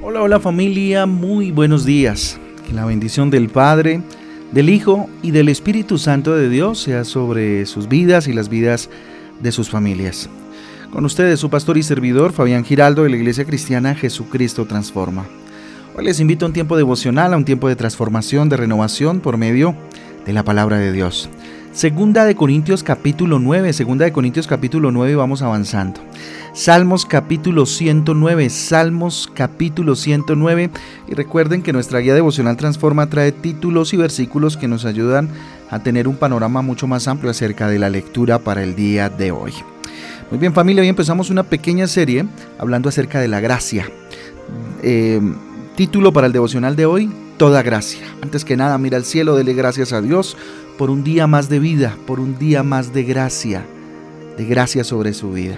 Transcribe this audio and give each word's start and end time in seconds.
Hola, 0.00 0.22
hola 0.22 0.38
familia, 0.38 1.06
muy 1.06 1.50
buenos 1.50 1.84
días. 1.84 2.38
Que 2.64 2.72
la 2.72 2.84
bendición 2.84 3.30
del 3.30 3.48
Padre, 3.48 4.00
del 4.52 4.70
Hijo 4.70 5.10
y 5.22 5.32
del 5.32 5.48
Espíritu 5.48 5.98
Santo 5.98 6.36
de 6.36 6.48
Dios 6.48 6.78
sea 6.78 7.02
sobre 7.02 7.66
sus 7.66 7.88
vidas 7.88 8.28
y 8.28 8.32
las 8.32 8.48
vidas 8.48 8.90
de 9.40 9.50
sus 9.50 9.68
familias. 9.68 10.30
Con 10.92 11.04
ustedes 11.04 11.40
su 11.40 11.50
pastor 11.50 11.78
y 11.78 11.82
servidor 11.82 12.32
Fabián 12.32 12.64
Giraldo 12.64 13.02
de 13.02 13.10
la 13.10 13.16
Iglesia 13.16 13.44
Cristiana 13.44 13.96
Jesucristo 13.96 14.66
Transforma. 14.66 15.26
Hoy 15.96 16.04
les 16.04 16.20
invito 16.20 16.46
a 16.46 16.48
un 16.48 16.54
tiempo 16.54 16.76
devocional, 16.76 17.34
a 17.34 17.36
un 17.36 17.44
tiempo 17.44 17.68
de 17.68 17.74
transformación, 17.74 18.48
de 18.48 18.56
renovación 18.56 19.18
por 19.18 19.36
medio 19.36 19.74
de 20.24 20.32
la 20.32 20.44
palabra 20.44 20.78
de 20.78 20.92
Dios. 20.92 21.28
Segunda 21.78 22.24
de 22.24 22.34
Corintios 22.34 22.82
capítulo 22.82 23.38
9, 23.38 23.72
Segunda 23.72 24.04
de 24.04 24.10
Corintios 24.10 24.48
capítulo 24.48 24.90
9 24.90 25.14
vamos 25.14 25.42
avanzando. 25.42 26.00
Salmos 26.52 27.06
capítulo 27.06 27.66
109, 27.66 28.50
Salmos 28.50 29.30
capítulo 29.32 29.94
109 29.94 30.70
y 31.06 31.14
recuerden 31.14 31.62
que 31.62 31.72
nuestra 31.72 32.00
guía 32.00 32.14
devocional 32.14 32.56
Transforma 32.56 33.08
trae 33.08 33.30
títulos 33.30 33.94
y 33.94 33.96
versículos 33.96 34.56
que 34.56 34.66
nos 34.66 34.84
ayudan 34.86 35.28
a 35.70 35.78
tener 35.78 36.08
un 36.08 36.16
panorama 36.16 36.62
mucho 36.62 36.88
más 36.88 37.06
amplio 37.06 37.30
acerca 37.30 37.68
de 37.68 37.78
la 37.78 37.90
lectura 37.90 38.40
para 38.40 38.64
el 38.64 38.74
día 38.74 39.08
de 39.08 39.30
hoy. 39.30 39.52
Muy 40.32 40.40
bien 40.40 40.54
familia, 40.54 40.82
hoy 40.82 40.88
empezamos 40.88 41.30
una 41.30 41.44
pequeña 41.44 41.86
serie 41.86 42.26
hablando 42.58 42.88
acerca 42.88 43.20
de 43.20 43.28
la 43.28 43.38
gracia. 43.38 43.88
Eh, 44.82 45.20
título 45.76 46.12
para 46.12 46.26
el 46.26 46.32
devocional 46.32 46.74
de 46.74 46.86
hoy, 46.86 47.08
Toda 47.38 47.62
gracia. 47.62 48.00
Antes 48.20 48.44
que 48.44 48.56
nada, 48.56 48.76
mira 48.78 48.96
al 48.96 49.04
cielo, 49.04 49.36
dele 49.36 49.54
gracias 49.54 49.92
a 49.92 50.02
Dios 50.02 50.36
por 50.78 50.90
un 50.90 51.02
día 51.04 51.26
más 51.26 51.48
de 51.48 51.58
vida, 51.58 51.96
por 52.06 52.20
un 52.20 52.38
día 52.38 52.62
más 52.62 52.94
de 52.94 53.02
gracia, 53.02 53.66
de 54.38 54.44
gracia 54.44 54.84
sobre 54.84 55.12
su 55.12 55.32
vida. 55.32 55.56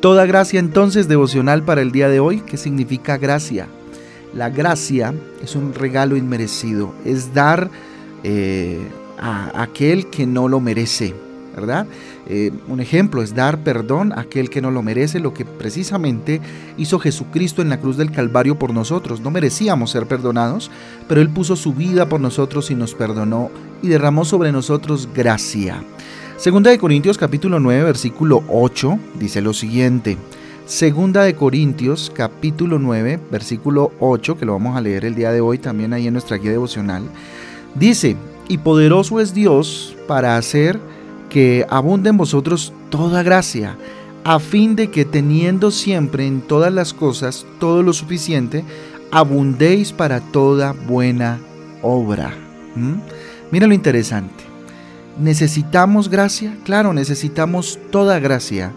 Toda 0.00 0.26
gracia 0.26 0.60
entonces 0.60 1.08
devocional 1.08 1.62
para 1.62 1.80
el 1.80 1.92
día 1.92 2.08
de 2.08 2.20
hoy, 2.20 2.40
¿qué 2.40 2.56
significa 2.56 3.16
gracia? 3.16 3.68
La 4.34 4.50
gracia 4.50 5.14
es 5.42 5.54
un 5.54 5.72
regalo 5.72 6.16
inmerecido, 6.16 6.92
es 7.04 7.32
dar 7.32 7.70
eh, 8.24 8.78
a 9.18 9.62
aquel 9.62 10.10
que 10.10 10.26
no 10.26 10.48
lo 10.48 10.60
merece, 10.60 11.14
Eh, 12.28 12.52
un 12.68 12.80
ejemplo 12.80 13.22
es 13.22 13.34
dar 13.34 13.58
perdón 13.64 14.12
a 14.12 14.20
aquel 14.20 14.50
que 14.50 14.60
no 14.60 14.70
lo 14.70 14.82
merece, 14.82 15.20
lo 15.20 15.34
que 15.34 15.44
precisamente 15.44 16.40
hizo 16.76 16.98
Jesucristo 16.98 17.62
en 17.62 17.68
la 17.68 17.80
cruz 17.80 17.96
del 17.96 18.12
Calvario 18.12 18.58
por 18.58 18.72
nosotros. 18.72 19.20
No 19.20 19.30
merecíamos 19.30 19.90
ser 19.90 20.06
perdonados, 20.06 20.70
pero 21.08 21.20
Él 21.20 21.30
puso 21.30 21.56
su 21.56 21.72
vida 21.72 22.08
por 22.08 22.20
nosotros 22.20 22.70
y 22.70 22.74
nos 22.74 22.94
perdonó 22.94 23.50
y 23.82 23.88
derramó 23.88 24.24
sobre 24.24 24.52
nosotros 24.52 25.08
gracia. 25.14 25.82
Segunda 26.36 26.70
de 26.70 26.78
Corintios 26.78 27.18
capítulo 27.18 27.58
9 27.58 27.82
versículo 27.82 28.44
8 28.48 28.98
dice 29.18 29.40
lo 29.40 29.52
siguiente. 29.52 30.16
Segunda 30.66 31.22
de 31.22 31.34
Corintios 31.34 32.12
capítulo 32.14 32.78
9 32.78 33.18
versículo 33.30 33.90
8, 34.00 34.36
que 34.36 34.44
lo 34.44 34.52
vamos 34.52 34.76
a 34.76 34.82
leer 34.82 35.06
el 35.06 35.14
día 35.14 35.32
de 35.32 35.40
hoy 35.40 35.58
también 35.58 35.94
ahí 35.94 36.06
en 36.06 36.12
nuestra 36.12 36.36
guía 36.36 36.50
devocional. 36.50 37.04
Dice, 37.74 38.16
y 38.48 38.58
poderoso 38.58 39.18
es 39.18 39.34
Dios 39.34 39.96
para 40.06 40.36
hacer 40.36 40.78
que 41.28 41.66
abunde 41.68 42.10
en 42.10 42.16
vosotros 42.16 42.72
toda 42.90 43.22
gracia, 43.22 43.76
a 44.24 44.38
fin 44.38 44.76
de 44.76 44.90
que 44.90 45.04
teniendo 45.04 45.70
siempre 45.70 46.26
en 46.26 46.40
todas 46.40 46.72
las 46.72 46.92
cosas 46.92 47.46
todo 47.58 47.82
lo 47.82 47.92
suficiente, 47.92 48.64
abundéis 49.10 49.92
para 49.92 50.20
toda 50.20 50.72
buena 50.72 51.38
obra. 51.82 52.34
¿Mm? 52.74 52.96
Mira 53.50 53.66
lo 53.66 53.74
interesante. 53.74 54.44
¿Necesitamos 55.18 56.08
gracia? 56.08 56.56
Claro, 56.64 56.92
necesitamos 56.92 57.78
toda 57.90 58.20
gracia 58.20 58.72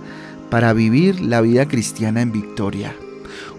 para 0.50 0.73
vivir 0.73 1.22
la 1.22 1.41
vida 1.41 1.67
cristiana 1.67 2.22
en 2.22 2.31
victoria. 2.31 2.95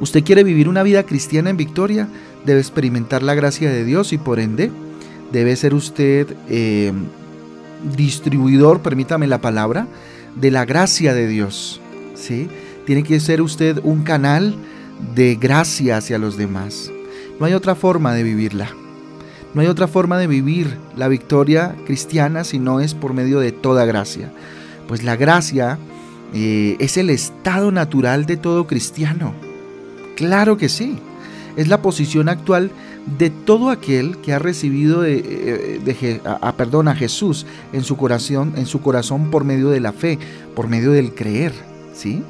¿Usted 0.01 0.25
quiere 0.25 0.43
vivir 0.43 0.69
una 0.69 0.83
vida 0.83 1.05
cristiana 1.05 1.51
en 1.51 1.57
victoria? 1.57 2.09
Debe 2.45 2.61
experimentar 2.61 3.23
la 3.23 3.35
gracia 3.35 3.71
de 3.71 3.85
Dios 3.85 4.13
y 4.13 4.19
por 4.19 4.41
ende 4.41 4.71
debe 5.31 5.55
ser 5.57 5.75
usted 5.75 6.27
eh, 6.49 6.93
distribuidor, 7.97 8.81
permítame 8.81 9.27
la 9.27 9.41
palabra, 9.41 9.87
de 10.37 10.51
la 10.51 10.65
gracia 10.65 11.15
de 11.15 11.27
Dios. 11.29 11.81
¿sí? 12.15 12.49
Tiene 12.87 13.03
que 13.03 13.21
ser 13.21 13.43
usted 13.43 13.81
un 13.83 14.03
canal 14.03 14.55
de 15.15 15.35
gracia 15.37 15.97
hacia 15.97 16.19
los 16.19 16.37
demás. 16.37 16.91
No 17.39 17.47
hay 17.47 17.55
otra 17.55 17.75
forma 17.75 18.15
de 18.15 18.23
vivirla. 18.23 18.71
No 19.55 19.61
hay 19.61 19.67
otra 19.67 19.87
forma 19.87 20.17
de 20.19 20.27
vivir 20.27 20.79
la 20.97 21.09
victoria 21.09 21.77
cristiana 21.87 22.45
si 22.45 22.59
no 22.59 22.81
es 22.81 22.95
por 22.95 23.13
medio 23.13 23.39
de 23.41 23.53
toda 23.53 23.85
gracia. 23.85 24.33
Pues 24.89 25.03
la 25.03 25.17
gracia 25.17 25.79
eh, 26.33 26.77
es 26.79 26.97
el 26.97 27.11
estado 27.11 27.71
natural 27.71 28.25
de 28.25 28.39
todo 28.39 28.67
cristiano. 28.67 29.35
Claro 30.17 30.57
que 30.57 30.69
sí. 30.69 30.99
Es 31.57 31.69
la 31.69 31.83
posición 31.83 32.31
actual 32.31 32.71
de 33.19 33.31
todo 33.31 33.71
aquel 33.71 34.19
que 34.19 34.33
ha 34.33 34.39
recibido 34.39 35.05
eh, 35.05 36.21
a, 36.25 36.53
perdón, 36.57 36.89
a 36.89 36.95
Jesús 36.95 37.47
en 37.73 37.83
su 37.83 37.97
corazón, 37.97 38.55
en 38.57 38.67
su 38.67 38.81
corazón 38.81 39.31
por 39.31 39.45
medio 39.45 39.71
de 39.71 39.81
la 39.81 39.93
fe, 39.93 40.19
por 40.55 40.69
medio 40.69 40.93
del 40.93 41.15
creer, 41.15 41.53
¿sí? 41.93 42.23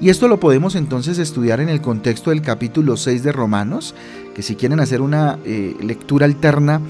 Y 0.00 0.10
esto 0.10 0.28
lo 0.28 0.38
podemos 0.38 0.76
entonces 0.76 1.18
estudiar 1.18 1.60
en 1.60 1.68
el 1.68 1.80
contexto 1.80 2.30
del 2.30 2.40
capítulo 2.40 2.96
6 2.96 3.24
de 3.24 3.32
Romanos, 3.32 3.96
que 4.34 4.42
si 4.42 4.54
quieren 4.54 4.78
hacer 4.78 5.00
una 5.00 5.38
eh, 5.44 5.76
lectura 5.80 6.24
alterna 6.24 6.80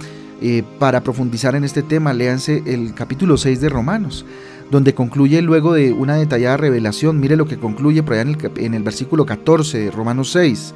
eh, 0.43 0.62
para 0.78 1.03
profundizar 1.03 1.55
en 1.55 1.65
este 1.65 1.82
tema, 1.82 2.12
léanse 2.12 2.62
el 2.66 2.93
capítulo 2.93 3.38
6 3.38 3.62
de 3.62 3.70
Romanos, 3.70 4.26
donde 4.70 4.94
concluye 4.94 5.41
luego 5.41 5.72
de 5.72 5.93
una 5.93 6.16
detallada 6.16 6.59
revelación, 6.59 7.19
mire 7.19 7.37
lo 7.37 7.47
que 7.47 7.56
concluye 7.56 8.03
por 8.03 8.12
allá 8.12 8.22
en 8.22 8.28
el, 8.28 8.53
en 8.59 8.75
el 8.75 8.82
versículo 8.82 9.25
14 9.25 9.78
de 9.78 9.91
Romanos 9.91 10.31
6, 10.32 10.75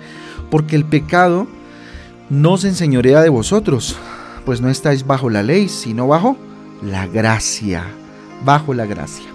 porque 0.51 0.75
el 0.75 0.87
pecado 0.87 1.47
no 2.33 2.57
se 2.57 2.69
enseñorea 2.69 3.21
de 3.21 3.29
vosotros, 3.29 3.95
pues 4.47 4.63
no 4.63 4.71
estáis 4.71 5.07
bajo 5.07 5.29
la 5.29 5.43
ley, 5.43 5.69
sino 5.69 6.09
bajo 6.09 6.39
la 6.81 7.07
gracia, 7.07 7.85
bajo 8.43 8.73
la 8.73 8.87
gracia. 8.87 9.27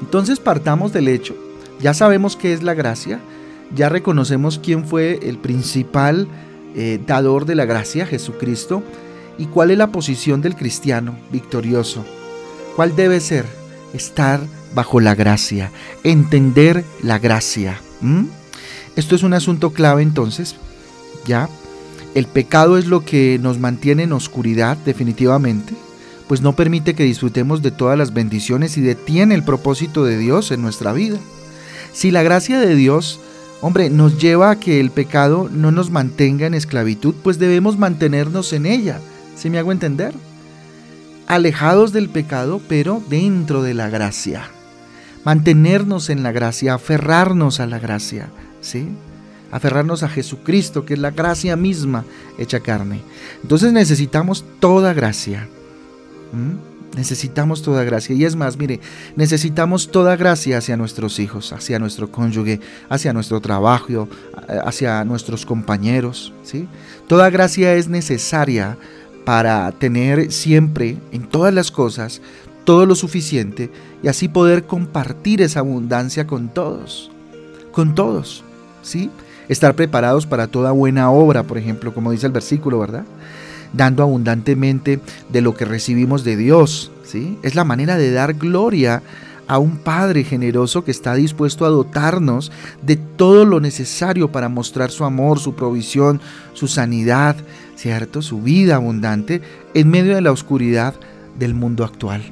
Entonces 0.00 0.40
partamos 0.40 0.94
del 0.94 1.08
hecho, 1.08 1.36
ya 1.78 1.92
sabemos 1.92 2.36
qué 2.36 2.54
es 2.54 2.62
la 2.62 2.72
gracia, 2.72 3.20
ya 3.74 3.90
reconocemos 3.90 4.58
quién 4.64 4.86
fue 4.86 5.20
el 5.24 5.36
principal 5.36 6.26
eh, 6.74 6.98
dador 7.06 7.44
de 7.44 7.54
la 7.54 7.66
gracia, 7.66 8.06
Jesucristo, 8.06 8.82
y 9.36 9.44
cuál 9.44 9.70
es 9.70 9.76
la 9.76 9.88
posición 9.88 10.40
del 10.40 10.56
cristiano 10.56 11.18
victorioso. 11.30 12.02
¿Cuál 12.76 12.96
debe 12.96 13.20
ser? 13.20 13.44
Estar 13.92 14.40
bajo 14.74 15.00
la 15.00 15.14
gracia, 15.14 15.70
entender 16.02 16.82
la 17.02 17.18
gracia. 17.18 17.78
Esto 18.96 19.16
es 19.16 19.22
un 19.22 19.34
asunto 19.34 19.74
clave 19.74 20.00
entonces, 20.02 20.56
¿ya? 21.26 21.50
El 22.18 22.26
pecado 22.26 22.78
es 22.78 22.86
lo 22.86 23.04
que 23.04 23.38
nos 23.40 23.60
mantiene 23.60 24.02
en 24.02 24.12
oscuridad 24.12 24.76
definitivamente, 24.78 25.74
pues 26.26 26.42
no 26.42 26.56
permite 26.56 26.94
que 26.94 27.04
disfrutemos 27.04 27.62
de 27.62 27.70
todas 27.70 27.96
las 27.96 28.12
bendiciones 28.12 28.76
y 28.76 28.80
detiene 28.80 29.36
el 29.36 29.44
propósito 29.44 30.04
de 30.04 30.18
Dios 30.18 30.50
en 30.50 30.60
nuestra 30.60 30.92
vida. 30.92 31.16
Si 31.92 32.10
la 32.10 32.24
gracia 32.24 32.58
de 32.58 32.74
Dios, 32.74 33.20
hombre, 33.60 33.88
nos 33.88 34.18
lleva 34.18 34.50
a 34.50 34.58
que 34.58 34.80
el 34.80 34.90
pecado 34.90 35.48
no 35.48 35.70
nos 35.70 35.92
mantenga 35.92 36.48
en 36.48 36.54
esclavitud, 36.54 37.14
pues 37.22 37.38
debemos 37.38 37.78
mantenernos 37.78 38.52
en 38.52 38.66
ella. 38.66 38.98
¿Se 39.36 39.48
me 39.48 39.60
hago 39.60 39.70
entender? 39.70 40.12
Alejados 41.28 41.92
del 41.92 42.08
pecado, 42.08 42.60
pero 42.68 43.00
dentro 43.08 43.62
de 43.62 43.74
la 43.74 43.90
gracia. 43.90 44.50
Mantenernos 45.22 46.10
en 46.10 46.24
la 46.24 46.32
gracia, 46.32 46.74
aferrarnos 46.74 47.60
a 47.60 47.66
la 47.66 47.78
gracia, 47.78 48.28
¿sí? 48.60 48.88
Aferrarnos 49.50 50.02
a 50.02 50.08
Jesucristo, 50.08 50.84
que 50.84 50.94
es 50.94 51.00
la 51.00 51.10
gracia 51.10 51.56
misma 51.56 52.04
hecha 52.38 52.60
carne. 52.60 53.00
Entonces 53.42 53.72
necesitamos 53.72 54.44
toda 54.60 54.92
gracia. 54.92 55.48
Necesitamos 56.96 57.62
toda 57.62 57.84
gracia. 57.84 58.14
Y 58.14 58.24
es 58.24 58.34
más, 58.34 58.56
mire, 58.56 58.80
necesitamos 59.16 59.90
toda 59.90 60.16
gracia 60.16 60.58
hacia 60.58 60.76
nuestros 60.76 61.18
hijos, 61.18 61.52
hacia 61.52 61.78
nuestro 61.78 62.10
cónyuge, 62.10 62.60
hacia 62.88 63.12
nuestro 63.12 63.40
trabajo, 63.40 64.08
hacia 64.64 65.04
nuestros 65.04 65.46
compañeros. 65.46 66.32
¿sí? 66.42 66.66
Toda 67.06 67.30
gracia 67.30 67.74
es 67.74 67.88
necesaria 67.88 68.76
para 69.24 69.70
tener 69.72 70.32
siempre, 70.32 70.96
en 71.12 71.26
todas 71.26 71.52
las 71.52 71.70
cosas, 71.70 72.22
todo 72.64 72.86
lo 72.86 72.94
suficiente 72.94 73.70
y 74.02 74.08
así 74.08 74.28
poder 74.28 74.64
compartir 74.64 75.42
esa 75.42 75.60
abundancia 75.60 76.26
con 76.26 76.48
todos. 76.48 77.10
Con 77.72 77.94
todos. 77.94 78.42
¿Sí? 78.82 79.10
Estar 79.48 79.74
preparados 79.74 80.26
para 80.26 80.46
toda 80.46 80.72
buena 80.72 81.10
obra, 81.10 81.42
por 81.42 81.58
ejemplo, 81.58 81.94
como 81.94 82.10
dice 82.10 82.26
el 82.26 82.32
versículo, 82.32 82.78
¿verdad? 82.78 83.04
Dando 83.72 84.02
abundantemente 84.02 85.00
de 85.28 85.40
lo 85.40 85.54
que 85.54 85.64
recibimos 85.64 86.24
de 86.24 86.36
Dios, 86.36 86.90
¿sí? 87.04 87.38
Es 87.42 87.54
la 87.54 87.64
manera 87.64 87.96
de 87.96 88.12
dar 88.12 88.34
gloria 88.34 89.02
a 89.46 89.58
un 89.58 89.78
Padre 89.78 90.24
generoso 90.24 90.84
que 90.84 90.90
está 90.90 91.14
dispuesto 91.14 91.64
a 91.64 91.70
dotarnos 91.70 92.52
de 92.82 92.96
todo 92.96 93.46
lo 93.46 93.60
necesario 93.60 94.30
para 94.30 94.50
mostrar 94.50 94.90
su 94.90 95.04
amor, 95.04 95.38
su 95.38 95.54
provisión, 95.54 96.20
su 96.52 96.68
sanidad, 96.68 97.34
¿cierto? 97.74 98.20
Su 98.20 98.42
vida 98.42 98.76
abundante 98.76 99.40
en 99.72 99.88
medio 99.88 100.14
de 100.14 100.20
la 100.20 100.32
oscuridad 100.32 100.94
del 101.38 101.54
mundo 101.54 101.84
actual. 101.84 102.22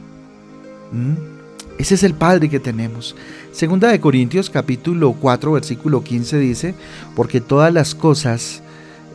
¿Mm? 0.92 1.35
Ese 1.78 1.94
es 1.94 2.02
el 2.02 2.14
Padre 2.14 2.48
que 2.48 2.60
tenemos. 2.60 3.16
Segunda 3.52 3.88
de 3.88 4.00
Corintios 4.00 4.50
capítulo 4.50 5.12
4 5.12 5.52
versículo 5.52 6.02
15 6.02 6.38
dice, 6.38 6.74
porque 7.14 7.40
todas 7.40 7.72
las 7.72 7.94
cosas 7.94 8.62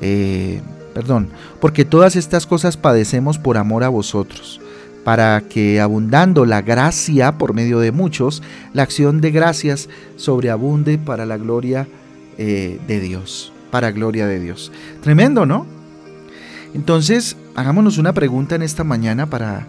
eh, 0.02 0.62
perdón, 0.94 1.30
porque 1.60 1.86
todas 1.86 2.16
estas 2.16 2.46
cosas 2.46 2.78
padecemos 2.78 3.38
por 3.38 3.58
amor 3.58 3.84
a 3.84 3.90
vosotros, 3.90 4.60
para 5.04 5.42
que 5.42 5.80
abundando 5.80 6.46
la 6.46 6.62
gracia 6.62 7.38
por 7.38 7.54
medio 7.54 7.80
de 7.80 7.92
muchos, 7.92 8.44
la 8.74 8.84
acción 8.84 9.22
de 9.22 9.32
gracias 9.32 9.90
sobreabunde 10.16 10.98
para 10.98 11.26
la 11.26 11.38
gloria 11.38 11.88
eh, 12.38 12.80
de 12.88 13.00
Dios, 13.00 13.54
para 13.72 13.92
gloria 13.92 14.28
de 14.28 14.40
Dios. 14.40 14.72
Tremendo, 15.02 15.46
¿no? 15.46 15.66
Entonces, 16.74 17.36
hagámonos 17.56 17.98
una 17.98 18.14
pregunta 18.14 18.56
en 18.56 18.62
esta 18.62 18.84
mañana 18.84 19.30
para 19.30 19.68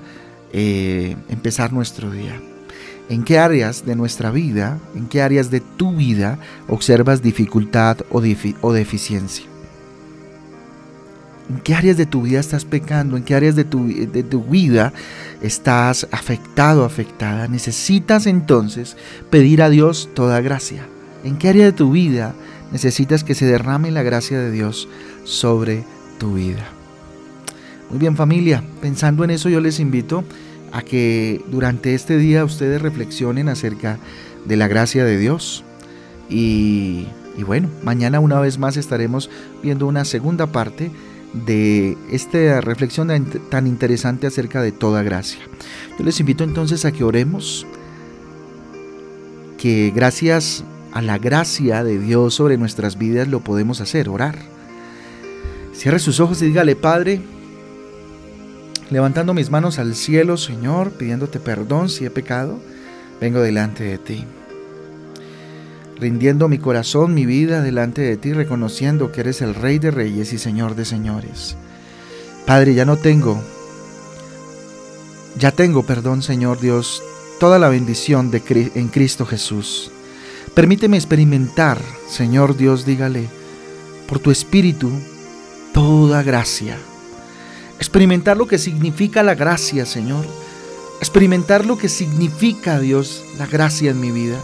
eh, 0.53 1.17
empezar 1.29 1.73
nuestro 1.73 2.11
día. 2.11 2.41
¿En 3.08 3.25
qué 3.25 3.38
áreas 3.38 3.84
de 3.84 3.96
nuestra 3.96 4.31
vida, 4.31 4.78
en 4.94 5.06
qué 5.06 5.22
áreas 5.22 5.50
de 5.50 5.60
tu 5.60 5.96
vida 5.96 6.38
observas 6.69 7.22
dificultad 7.22 7.99
o, 8.10 8.20
deficiencia? 8.20 9.44
¿En 11.50 11.60
qué 11.60 11.75
áreas 11.75 11.96
de 11.96 12.06
tu 12.06 12.22
vida 12.22 12.40
estás 12.40 12.64
pecando? 12.64 13.16
¿En 13.16 13.25
qué 13.25 13.34
áreas 13.34 13.56
de 13.56 13.64
tu, 13.64 13.87
de 13.88 14.22
tu 14.22 14.44
vida 14.44 14.93
estás 15.43 16.06
afectado, 16.12 16.84
afectada? 16.84 17.49
Necesitas 17.49 18.26
entonces 18.26 18.96
pedir 19.31 19.62
a 19.62 19.69
Dios 19.69 20.08
toda 20.14 20.40
gracia. 20.40 20.87
¿En 21.25 21.37
qué 21.37 21.49
área 21.49 21.66
de 21.66 21.72
tu 21.72 21.90
vida 21.90 22.34
necesitas 22.72 23.25
que 23.25 23.34
se 23.34 23.46
derrame 23.46 23.90
la 23.90 24.02
gracia 24.02 24.38
de 24.38 24.50
Dios 24.50 24.88
sobre 25.25 25.84
tu 26.19 26.34
vida? 26.34 26.66
Muy 27.90 27.99
bien 27.99 28.16
familia, 28.16 28.64
pensando 28.81 29.22
en 29.22 29.31
eso 29.31 29.50
yo 29.50 29.60
les 29.60 29.78
invito 29.78 30.25
a 30.73 30.83
que 30.83 31.45
durante 31.49 31.95
este 31.95 32.17
día 32.17 32.45
ustedes 32.45 32.81
reflexionen 32.81 33.49
acerca 33.49 33.99
de 34.47 34.57
la 34.57 34.69
gracia 34.69 35.05
de 35.05 35.19
Dios. 35.19 35.65
Y, 36.29 37.07
bueno, 37.47 37.69
mañana 37.83 38.21
una 38.21 38.41
vez 38.41 38.59
más 38.59 38.77
estaremos 38.77 39.31
viendo 39.63 39.87
una 39.87 40.05
segunda 40.05 40.47
parte 40.47 40.91
de 41.35 41.97
esta 42.11 42.61
reflexión 42.61 43.09
tan 43.51 43.67
interesante 43.67 44.27
acerca 44.27 44.63
de 44.63 44.73
toda 44.73 45.03
gracia. 45.03 45.41
Yo 45.99 46.05
les 46.05 46.19
invito 46.21 46.45
entonces 46.45 46.85
a 46.85 46.93
que 46.93 47.05
oremos, 47.05 47.67
que 49.59 49.93
gracias 49.95 50.65
a 50.93 51.03
la 51.03 51.19
gracia 51.19 51.85
de 51.85 51.99
Dios 51.99 52.35
sobre 52.35 52.57
nuestras 52.59 52.99
vidas 52.99 53.29
lo 53.29 53.41
podemos 53.41 53.81
hacer, 53.81 54.09
orar. 54.09 54.37
Cierre 55.75 55.99
sus 55.99 56.21
ojos 56.21 56.41
y 56.43 56.47
dígale, 56.47 56.77
Padre, 56.77 57.21
levantando 58.93 59.35
mis 59.35 59.50
manos 59.50 59.79
al 59.79 59.94
cielo, 59.94 60.37
Señor, 60.37 60.93
pidiéndote 60.93 61.41
perdón 61.41 61.89
si 61.89 62.05
he 62.05 62.11
pecado, 62.11 62.59
vengo 63.21 63.41
delante 63.41 63.85
de 63.85 63.99
ti 63.99 64.25
rindiendo 66.03 66.49
mi 66.49 66.59
corazón, 66.59 67.15
mi 67.15 67.27
vida 67.27 67.62
delante 67.62 68.03
de 68.03 68.17
ti, 68.17 68.33
reconociendo 68.33 69.12
que 69.12 69.21
eres 69.21 69.41
el 69.41 69.55
Rey 69.55 69.79
de 69.79 69.93
Reyes 69.93 70.33
y 70.33 70.39
Señor 70.39 70.75
de 70.75 70.85
Señores. 70.85 71.56
Padre, 72.44 72.75
ya 72.75 72.85
no 72.85 72.97
tengo, 72.97 73.41
ya 75.38 75.53
tengo, 75.53 75.85
perdón 75.85 76.21
Señor 76.21 76.59
Dios, 76.61 77.05
toda 77.38 77.61
la 77.61 77.69
bendición 77.69 78.33
de, 78.33 78.43
en 78.75 78.88
Cristo 78.88 79.25
Jesús. 79.25 79.93
Permíteme 80.55 80.97
experimentar, 80.97 81.81
Señor 82.09 82.56
Dios, 82.56 82.85
dígale, 82.85 83.29
por 84.09 84.19
tu 84.19 84.33
Espíritu, 84.33 84.91
toda 85.73 86.25
gracia. 86.25 86.77
Experimentar 87.82 88.37
lo 88.37 88.46
que 88.46 88.58
significa 88.58 89.25
la 89.25 89.34
gracia, 89.34 89.87
Señor. 89.87 90.25
Experimentar 91.00 91.67
lo 91.67 91.76
que 91.76 91.88
significa, 91.88 92.79
Dios, 92.79 93.25
la 93.37 93.46
gracia 93.49 93.90
en 93.90 93.99
mi 93.99 94.12
vida 94.12 94.38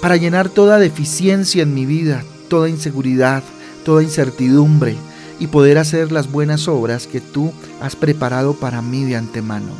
para 0.00 0.16
llenar 0.16 0.48
toda 0.48 0.80
deficiencia 0.80 1.62
en 1.62 1.74
mi 1.74 1.86
vida, 1.86 2.24
toda 2.48 2.68
inseguridad, 2.68 3.44
toda 3.84 4.02
incertidumbre 4.02 4.96
y 5.38 5.46
poder 5.46 5.78
hacer 5.78 6.10
las 6.10 6.32
buenas 6.32 6.66
obras 6.66 7.06
que 7.06 7.20
tú 7.20 7.52
has 7.80 7.94
preparado 7.94 8.54
para 8.54 8.82
mí 8.82 9.04
de 9.04 9.14
antemano. 9.14 9.70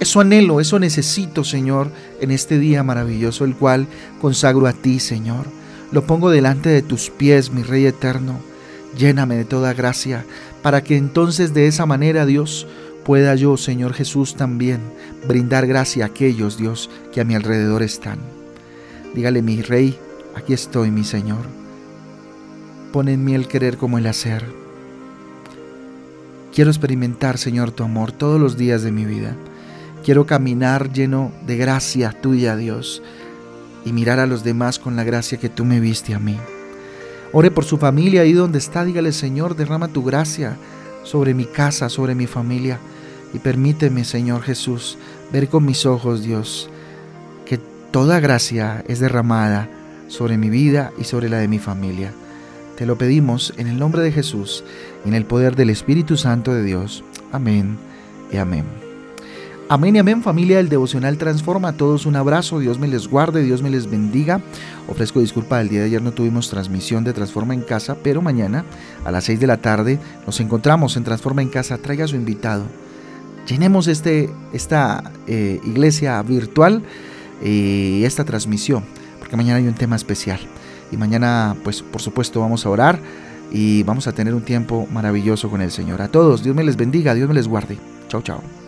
Eso 0.00 0.20
anhelo, 0.20 0.58
eso 0.58 0.78
necesito, 0.78 1.44
Señor, 1.44 1.90
en 2.18 2.30
este 2.30 2.58
día 2.58 2.82
maravilloso, 2.82 3.44
el 3.44 3.56
cual 3.56 3.88
consagro 4.22 4.66
a 4.66 4.72
ti, 4.72 5.00
Señor. 5.00 5.44
Lo 5.90 6.06
pongo 6.06 6.30
delante 6.30 6.70
de 6.70 6.80
tus 6.80 7.10
pies, 7.10 7.50
mi 7.50 7.62
Rey 7.62 7.84
eterno. 7.84 8.40
Lléname 8.96 9.36
de 9.36 9.44
toda 9.44 9.74
gracia, 9.74 10.24
para 10.62 10.82
que 10.82 10.96
entonces 10.96 11.54
de 11.54 11.66
esa 11.66 11.86
manera, 11.86 12.24
Dios, 12.24 12.66
pueda 13.04 13.34
yo, 13.34 13.56
Señor 13.56 13.94
Jesús, 13.94 14.36
también 14.36 14.80
brindar 15.26 15.66
gracia 15.66 16.04
a 16.04 16.08
aquellos, 16.08 16.56
Dios, 16.56 16.88
que 17.12 17.20
a 17.20 17.24
mi 17.24 17.34
alrededor 17.34 17.82
están. 17.82 18.18
Dígale, 19.14 19.42
mi 19.42 19.60
rey, 19.60 19.98
aquí 20.34 20.52
estoy, 20.52 20.90
mi 20.90 21.04
Señor. 21.04 21.46
Pon 22.92 23.08
en 23.08 23.24
mí 23.24 23.34
el 23.34 23.48
querer 23.48 23.76
como 23.76 23.98
el 23.98 24.06
hacer. 24.06 24.44
Quiero 26.54 26.70
experimentar, 26.70 27.38
Señor, 27.38 27.72
tu 27.72 27.82
amor 27.82 28.12
todos 28.12 28.40
los 28.40 28.56
días 28.56 28.82
de 28.82 28.92
mi 28.92 29.04
vida. 29.04 29.34
Quiero 30.04 30.26
caminar 30.26 30.92
lleno 30.92 31.32
de 31.46 31.56
gracia 31.56 32.12
tuya, 32.12 32.56
Dios, 32.56 33.02
y 33.84 33.92
mirar 33.92 34.20
a 34.20 34.26
los 34.26 34.44
demás 34.44 34.78
con 34.78 34.94
la 34.94 35.04
gracia 35.04 35.38
que 35.38 35.48
tú 35.48 35.64
me 35.64 35.80
viste 35.80 36.14
a 36.14 36.18
mí. 36.18 36.36
Ore 37.32 37.50
por 37.50 37.64
su 37.64 37.78
familia 37.78 38.22
ahí 38.22 38.32
donde 38.32 38.58
está. 38.58 38.84
Dígale, 38.84 39.12
Señor, 39.12 39.56
derrama 39.56 39.88
tu 39.88 40.04
gracia 40.04 40.56
sobre 41.02 41.34
mi 41.34 41.44
casa, 41.44 41.88
sobre 41.88 42.14
mi 42.14 42.26
familia. 42.26 42.78
Y 43.34 43.38
permíteme, 43.38 44.04
Señor 44.04 44.42
Jesús, 44.42 44.98
ver 45.32 45.48
con 45.48 45.64
mis 45.64 45.86
ojos, 45.86 46.22
Dios, 46.22 46.70
Toda 47.92 48.20
gracia 48.20 48.82
es 48.88 49.00
derramada 49.00 49.68
sobre 50.08 50.38
mi 50.38 50.48
vida 50.48 50.92
y 50.98 51.04
sobre 51.04 51.28
la 51.28 51.36
de 51.36 51.46
mi 51.46 51.58
familia. 51.58 52.10
Te 52.74 52.86
lo 52.86 52.96
pedimos 52.96 53.52
en 53.58 53.66
el 53.66 53.78
nombre 53.78 54.00
de 54.00 54.10
Jesús 54.10 54.64
y 55.04 55.08
en 55.08 55.14
el 55.14 55.26
poder 55.26 55.56
del 55.56 55.68
Espíritu 55.68 56.16
Santo 56.16 56.54
de 56.54 56.64
Dios. 56.64 57.04
Amén 57.32 57.76
y 58.32 58.38
amén. 58.38 58.91
Amén 59.72 59.96
y 59.96 60.00
amén 60.00 60.22
familia 60.22 60.58
del 60.58 60.68
devocional 60.68 61.16
Transforma. 61.16 61.68
A 61.68 61.72
todos 61.72 62.04
un 62.04 62.14
abrazo, 62.14 62.58
Dios 62.58 62.78
me 62.78 62.88
les 62.88 63.08
guarde, 63.08 63.42
Dios 63.42 63.62
me 63.62 63.70
les 63.70 63.90
bendiga. 63.90 64.42
Ofrezco 64.86 65.20
disculpa, 65.20 65.62
el 65.62 65.70
día 65.70 65.80
de 65.80 65.86
ayer 65.86 66.02
no 66.02 66.12
tuvimos 66.12 66.50
transmisión 66.50 67.04
de 67.04 67.14
Transforma 67.14 67.54
en 67.54 67.62
Casa, 67.62 67.96
pero 68.02 68.20
mañana 68.20 68.66
a 69.02 69.10
las 69.10 69.24
6 69.24 69.40
de 69.40 69.46
la 69.46 69.56
tarde 69.56 69.98
nos 70.26 70.40
encontramos 70.40 70.98
en 70.98 71.04
Transforma 71.04 71.40
en 71.40 71.48
Casa. 71.48 71.78
Traiga 71.78 72.04
a 72.04 72.08
su 72.08 72.16
invitado. 72.16 72.64
Llenemos 73.48 73.86
este, 73.86 74.28
esta 74.52 75.10
eh, 75.26 75.58
iglesia 75.64 76.20
virtual 76.20 76.82
y 77.42 78.04
esta 78.04 78.26
transmisión, 78.26 78.84
porque 79.20 79.38
mañana 79.38 79.56
hay 79.56 79.68
un 79.68 79.74
tema 79.74 79.96
especial. 79.96 80.40
Y 80.90 80.98
mañana, 80.98 81.56
pues 81.64 81.80
por 81.80 82.02
supuesto, 82.02 82.40
vamos 82.40 82.66
a 82.66 82.68
orar 82.68 82.98
y 83.50 83.84
vamos 83.84 84.06
a 84.06 84.12
tener 84.12 84.34
un 84.34 84.42
tiempo 84.42 84.86
maravilloso 84.92 85.48
con 85.48 85.62
el 85.62 85.70
Señor. 85.70 86.02
A 86.02 86.08
todos, 86.08 86.44
Dios 86.44 86.54
me 86.54 86.62
les 86.62 86.76
bendiga, 86.76 87.14
Dios 87.14 87.26
me 87.26 87.34
les 87.34 87.48
guarde. 87.48 87.78
Chao, 88.08 88.20
chao. 88.20 88.61